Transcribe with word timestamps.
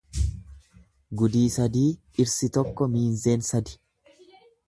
Gudii 1.21 1.43
sadii 1.57 1.83
dhirsi 2.17 2.49
tokko 2.57 2.89
miinzeen 2.95 3.47
sadi. 3.51 3.79